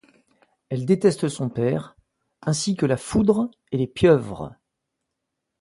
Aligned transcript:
Elle 0.69 0.87
déteste 0.87 1.29
son 1.29 1.47
père, 1.49 1.95
ainsi 2.41 2.75
que 2.75 2.87
la 2.87 2.97
foudre 2.97 3.51
et 3.71 3.77
les 3.77 3.85
pieuvres. 3.85 4.55